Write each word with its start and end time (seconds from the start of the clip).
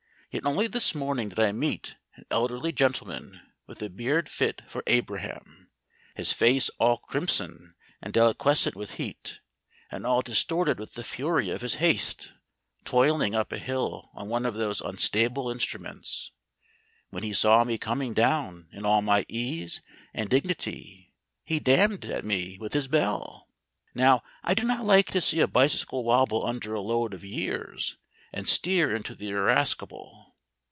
Yet 0.33 0.45
only 0.45 0.67
this 0.67 0.95
morning 0.95 1.27
did 1.27 1.41
I 1.41 1.51
meet 1.51 1.97
an 2.15 2.23
elderly 2.31 2.71
gentleman 2.71 3.41
with 3.67 3.81
a 3.81 3.89
beard 3.89 4.29
fit 4.29 4.61
for 4.65 4.81
Abraham, 4.87 5.69
his 6.15 6.31
face 6.31 6.69
all 6.79 6.99
crimson 6.99 7.75
and 8.01 8.13
deliquescent 8.13 8.73
with 8.73 8.91
heat, 8.93 9.41
and 9.91 10.07
all 10.07 10.21
distorted 10.21 10.79
with 10.79 10.93
the 10.93 11.03
fury 11.03 11.49
of 11.49 11.59
his 11.59 11.75
haste, 11.83 12.31
toiling 12.85 13.35
up 13.35 13.51
a 13.51 13.57
hill 13.57 14.09
on 14.13 14.29
one 14.29 14.45
of 14.45 14.55
these 14.55 14.79
unstable 14.79 15.49
instruments. 15.49 16.31
When 17.09 17.23
he 17.23 17.33
saw 17.33 17.65
me 17.65 17.77
coming 17.77 18.13
down 18.13 18.69
in 18.71 18.85
all 18.85 19.01
my 19.01 19.25
ease 19.27 19.81
and 20.13 20.29
dignity 20.29 21.11
he 21.43 21.59
damned 21.59 22.05
at 22.05 22.23
me 22.23 22.57
with 22.57 22.71
his 22.71 22.87
bell. 22.87 23.49
Now, 23.93 24.23
I 24.45 24.53
do 24.53 24.63
not 24.65 24.85
like 24.85 25.11
to 25.11 25.19
see 25.19 25.41
a 25.41 25.45
bicycle 25.47 26.05
wobble 26.05 26.45
under 26.45 26.73
a 26.73 26.79
load 26.81 27.13
of 27.13 27.25
years, 27.25 27.97
and 28.33 28.47
steer 28.47 28.95
into 28.95 29.13
the 29.13 29.27
irascible. 29.27 30.19